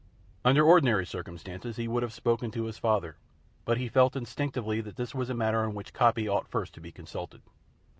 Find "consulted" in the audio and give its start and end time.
6.91-7.43